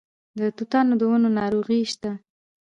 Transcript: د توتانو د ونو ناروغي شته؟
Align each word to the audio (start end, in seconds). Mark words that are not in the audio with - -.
د 0.39 0.41
توتانو 0.57 0.93
د 0.97 1.01
ونو 1.11 1.29
ناروغي 1.39 1.81
شته؟ 1.91 2.11